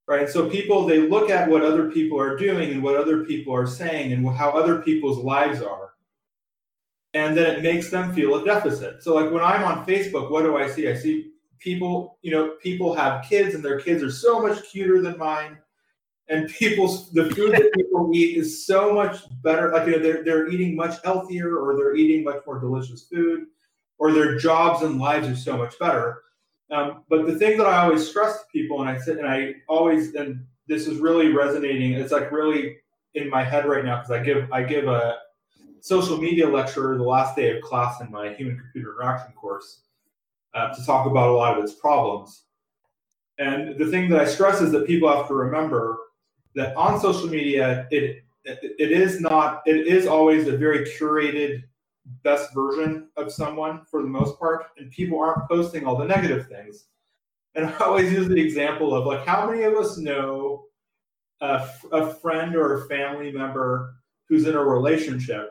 [0.06, 0.28] right?
[0.28, 3.66] So people they look at what other people are doing and what other people are
[3.66, 5.94] saying and how other people's lives are,
[7.14, 9.02] and then it makes them feel a deficit.
[9.02, 10.88] So like when I'm on Facebook, what do I see?
[10.88, 15.00] I see people, you know, people have kids and their kids are so much cuter
[15.00, 15.58] than mine.
[16.28, 19.72] And people's the food that people eat is so much better.
[19.72, 23.46] Like you know, they're they're eating much healthier, or they're eating much more delicious food,
[23.98, 26.22] or their jobs and lives are so much better
[26.70, 29.55] um, but the thing that I always stress to people, and I said, and I
[29.68, 31.92] always, and this is really resonating.
[31.92, 32.76] It's like really
[33.14, 35.18] in my head right now because I give I give a
[35.81, 39.83] social media lecture the last day of class in my human computer interaction course
[40.55, 42.44] uh, to talk about a lot of its problems.
[43.38, 45.98] And the thing that I stress is that people have to remember
[46.57, 51.62] that on social media, it it is not it is always a very curated
[52.22, 56.46] best version of someone for the most part, and people aren't posting all the negative
[56.48, 56.86] things.
[57.54, 60.64] And I always use the example of like, how many of us know
[61.40, 63.96] a, friend or a family member
[64.28, 65.50] who's in a relationship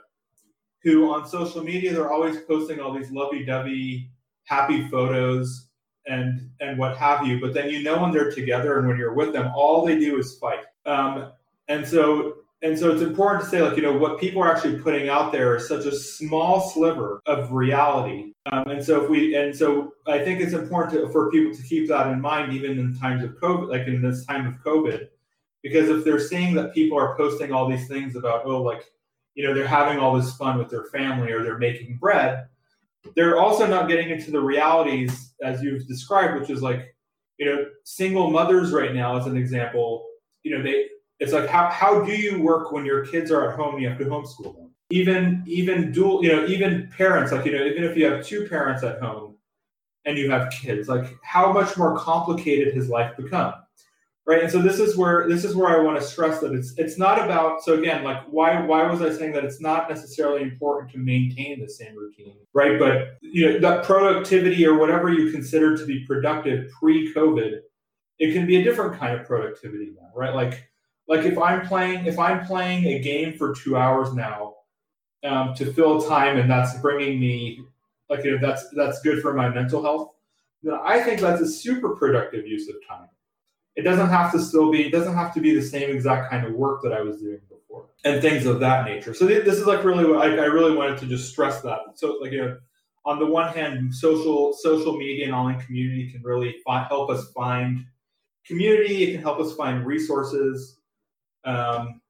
[0.84, 4.10] who on social media they're always posting all these lovey-dovey,
[4.44, 5.70] happy photos
[6.08, 9.16] and and what have you, but then you know when they're together and when you're
[9.16, 10.64] with them, all they do is fight.
[10.86, 11.32] Um,
[11.68, 12.36] and so
[12.66, 15.32] and so it's important to say, like, you know, what people are actually putting out
[15.32, 18.34] there is such a small sliver of reality.
[18.52, 21.62] Um, and so if we, and so I think it's important to, for people to
[21.62, 25.10] keep that in mind, even in times of COVID, like in this time of COVID,
[25.62, 28.84] because if they're seeing that people are posting all these things about, oh, like,
[29.36, 32.48] you know, they're having all this fun with their family or they're making bread,
[33.16, 36.96] they're also not getting into the realities as you've described, which is like,
[37.38, 40.08] you know, single mothers right now, as an example,
[40.42, 40.88] you know, they,
[41.20, 43.90] it's like how, how do you work when your kids are at home and you
[43.90, 44.72] have to homeschool them?
[44.90, 48.48] Even even dual you know even parents like you know even if you have two
[48.48, 49.36] parents at home
[50.06, 53.56] and you have kids like how much more complicated has life become
[54.26, 54.42] right?
[54.42, 56.98] And so this is where this is where i want to stress that it's it's
[56.98, 60.92] not about so again like why why was i saying that it's not necessarily important
[60.92, 62.80] to maintain the same routine right?
[62.80, 67.60] But you know that productivity or whatever you consider to be productive pre-covid
[68.18, 70.34] it can be a different kind of productivity now right?
[70.34, 70.70] Like
[71.08, 74.56] like if I'm playing if I'm playing a game for two hours now
[75.24, 77.64] um, to fill time and that's bringing me
[78.10, 80.16] like you know, that's that's good for my mental health
[80.66, 83.08] then I think that's a super productive use of time.
[83.76, 86.46] It doesn't have to still be, it doesn't have to be the same exact kind
[86.46, 89.14] of work that I was doing before and things of that nature.
[89.14, 91.80] So th- this is like really, I, I really wanted to just stress that.
[91.96, 92.58] So like, you know,
[93.06, 97.30] on the one hand, social social media and online community can really fi- help us
[97.32, 97.86] find
[98.46, 99.04] community.
[99.04, 100.75] It can help us find resources.
[101.46, 102.02] Um,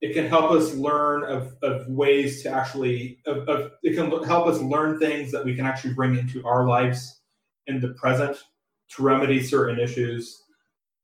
[0.00, 4.46] it can help us learn of, of ways to actually of, of, it can help
[4.46, 7.20] us learn things that we can actually bring into our lives
[7.66, 8.36] in the present
[8.90, 10.44] to remedy certain issues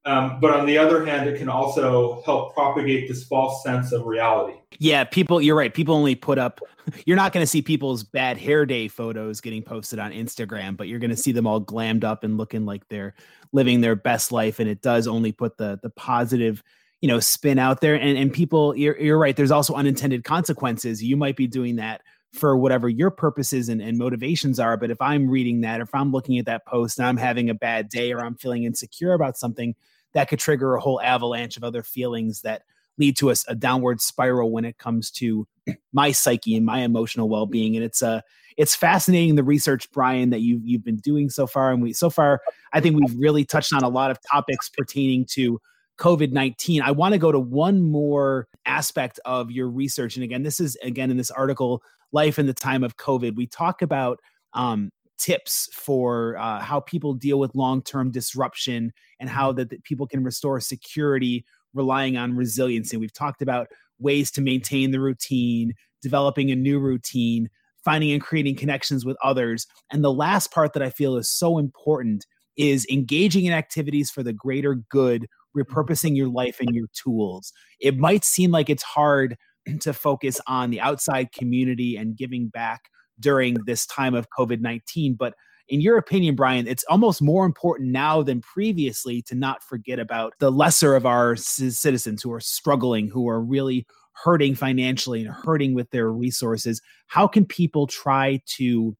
[0.06, 4.04] um, but on the other hand, it can also help propagate this false sense of
[4.04, 4.58] reality.
[4.78, 5.72] Yeah, people, you're right.
[5.72, 6.60] People only put up,
[7.06, 10.88] you're not going to see people's bad hair day photos getting posted on Instagram, but
[10.88, 13.14] you're going to see them all glammed up and looking like they're
[13.52, 14.60] living their best life.
[14.60, 16.62] And it does only put the, the positive,
[17.04, 17.96] you know, spin out there.
[17.96, 19.36] And, and people, you're, you're right.
[19.36, 21.02] There's also unintended consequences.
[21.02, 22.00] You might be doing that
[22.32, 24.78] for whatever your purposes and, and motivations are.
[24.78, 27.54] But if I'm reading that, if I'm looking at that post and I'm having a
[27.54, 29.74] bad day or I'm feeling insecure about something,
[30.14, 32.62] that could trigger a whole avalanche of other feelings that
[32.96, 35.46] lead to a, a downward spiral when it comes to
[35.92, 38.20] my psyche and my emotional well-being and it's a uh,
[38.56, 42.08] it's fascinating the research bryan that you've, you've been doing so far and we so
[42.08, 42.40] far
[42.72, 45.60] i think we've really touched on a lot of topics pertaining to
[45.98, 50.60] covid-19 i want to go to one more aspect of your research and again this
[50.60, 51.82] is again in this article
[52.12, 54.18] life in the time of covid we talk about
[54.54, 60.06] um, tips for uh, how people deal with long-term disruption and how that, that people
[60.06, 62.96] can restore security relying on resiliency.
[62.96, 63.68] We've talked about
[63.98, 67.48] ways to maintain the routine, developing a new routine,
[67.84, 69.66] finding and creating connections with others.
[69.90, 72.26] And the last part that I feel is so important
[72.56, 75.26] is engaging in activities for the greater good,
[75.56, 75.60] Mm-hmm.
[75.60, 77.52] repurposing your life and your tools.
[77.80, 79.36] It might seem like it's hard
[79.80, 82.82] to focus on the outside community and giving back
[83.20, 85.14] during this time of COVID 19.
[85.14, 85.34] But
[85.68, 90.34] in your opinion, Bryan, it's almost more important now than previously to not forget about
[90.38, 95.74] the lesser of our citizens who are struggling, who are really hurting financially and hurting
[95.74, 96.82] with their resources.
[97.06, 98.94] How can people try to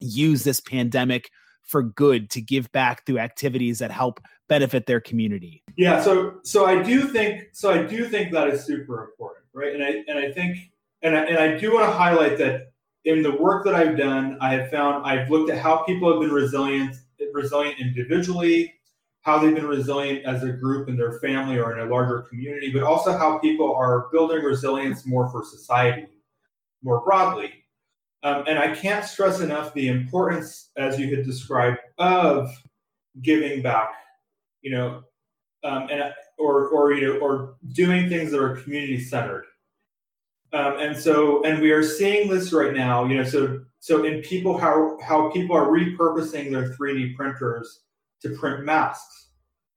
[0.00, 1.30] use this pandemic
[1.66, 5.62] for good to give back through activities that help benefit their community?
[5.76, 9.74] Yeah, so so I do think so I do think that is super important, right?
[9.74, 10.58] And I and I think
[11.02, 12.72] and I, and I do want to highlight that
[13.04, 16.20] in the work that I've done, I have found I've looked at how people have
[16.20, 16.96] been resilient,
[17.32, 18.74] resilient individually,
[19.20, 22.72] how they've been resilient as a group in their family or in a larger community,
[22.72, 26.06] but also how people are building resilience more for society,
[26.82, 27.52] more broadly.
[28.26, 32.50] Um, and I can't stress enough the importance, as you had described, of
[33.22, 33.92] giving back.
[34.62, 35.04] You know,
[35.62, 39.44] um, and or or you know, or doing things that are community centered.
[40.52, 43.04] Um, and so, and we are seeing this right now.
[43.04, 47.82] You know, so so in people how how people are repurposing their 3D printers
[48.22, 49.28] to print masks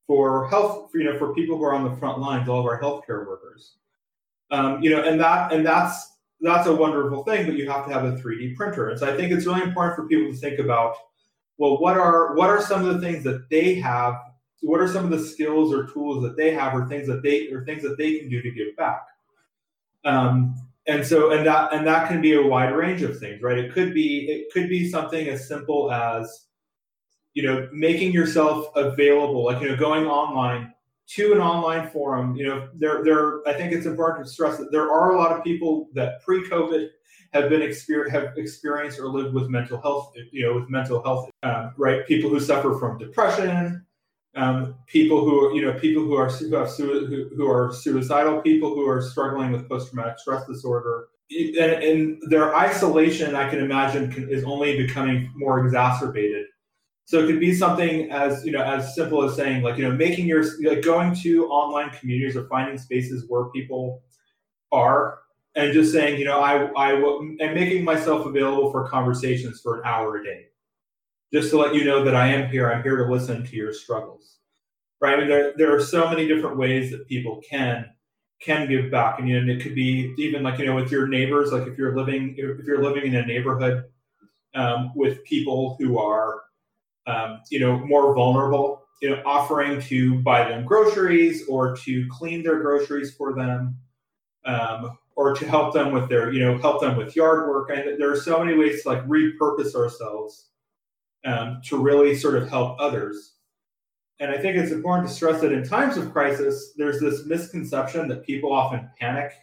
[0.08, 0.89] for health.
[0.95, 3.76] You know, for people who are on the front lines, all of our healthcare workers.
[4.50, 7.94] Um, you know, and that and that's that's a wonderful thing, but you have to
[7.94, 8.90] have a 3D printer.
[8.90, 10.96] And so I think it's really important for people to think about,
[11.58, 14.16] well, what are what are some of the things that they have?
[14.62, 17.52] What are some of the skills or tools that they have, or things that they
[17.52, 19.02] or things that they can do to give back?
[20.06, 20.56] Um,
[20.88, 23.58] and so and that and that can be a wide range of things, right?
[23.58, 26.48] It could be it could be something as simple as
[27.34, 30.74] you know making yourself available, like you know going online
[31.16, 32.36] to an online forum.
[32.36, 35.32] You know, there there I think it's important to stress that there are a lot
[35.32, 36.89] of people that pre-COVID
[37.34, 41.30] have been exper- have experienced or lived with mental health, you know, with mental health,
[41.43, 42.05] um, right?
[42.07, 43.86] People who suffer from depression,
[44.36, 48.88] um, people who you know people who are who, have, who, are suicidal, people who
[48.88, 54.30] are struggling with post traumatic stress disorder, and, and, their isolation, I can imagine, can,
[54.30, 56.45] is only becoming more exacerbated.
[57.10, 59.95] So it could be something as you know as simple as saying like you know
[59.95, 64.03] making your like going to online communities or finding spaces where people
[64.72, 65.18] are
[65.55, 69.80] and just saying you know I I will and making myself available for conversations for
[69.80, 70.49] an hour a day
[71.34, 72.72] just to let you know that I am here.
[72.72, 74.38] I'm here to listen to your struggles.
[75.01, 75.16] Right?
[75.16, 77.89] I mean, there, there are so many different ways that people can
[78.39, 81.07] can give back, and you know, it could be even like you know with your
[81.07, 81.51] neighbors.
[81.51, 83.86] Like if you're living if you're living in a neighborhood
[84.53, 86.43] um, with people who are
[87.10, 92.43] um, you know more vulnerable, you know, offering to buy them groceries or to clean
[92.43, 93.78] their groceries for them.
[94.45, 97.70] Um, or to help them with their, you know, help them with yard work.
[97.70, 100.47] And there are so many ways to like repurpose ourselves
[101.26, 103.34] um, to really sort of help others.
[104.22, 108.07] And I think it's important to stress that in times of crisis, there's this misconception
[108.07, 109.34] that people often panic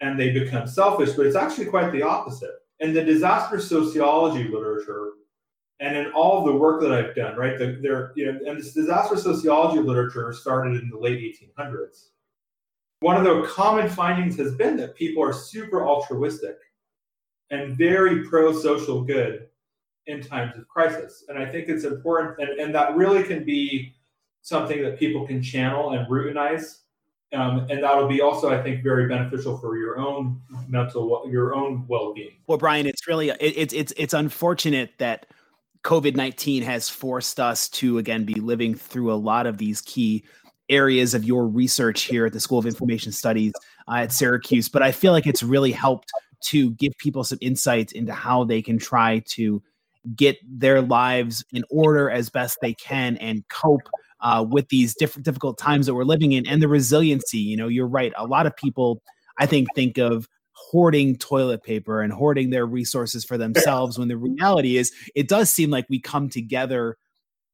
[0.00, 2.54] and they become selfish, but it's actually quite the opposite.
[2.78, 5.10] In the disaster sociology literature,
[5.82, 8.72] and in all the work that I've done, right, the, there, you know, and this
[8.72, 12.10] disaster sociology literature started in the late 1800s.
[13.00, 16.56] One of the common findings has been that people are super altruistic
[17.50, 19.48] and very pro social good
[20.06, 21.24] in times of crisis.
[21.28, 23.92] And I think it's important, and, and that really can be
[24.42, 26.78] something that people can channel and routinize.
[27.32, 31.86] Um, and that'll be also, I think, very beneficial for your own mental, your own
[31.88, 32.36] well-being.
[32.46, 35.26] Well, Bryan, it's really it, it's it's it's unfortunate that
[35.84, 40.24] COVID nineteen has forced us to again be living through a lot of these key
[40.68, 43.52] areas of your research here at the School of Information Studies
[43.88, 44.68] uh, at Syracuse.
[44.68, 46.10] But I feel like it's really helped
[46.42, 49.62] to give people some insights into how they can try to
[50.16, 53.88] get their lives in order as best they can and cope
[54.20, 57.38] uh, with these different difficult times that we're living in and the resiliency.
[57.38, 58.12] You know, you're right.
[58.16, 59.02] A lot of people,
[59.38, 60.28] I think, think of
[60.72, 65.52] hoarding toilet paper and hoarding their resources for themselves when the reality is it does
[65.52, 66.96] seem like we come together